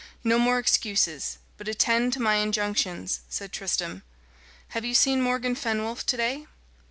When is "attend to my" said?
1.67-2.37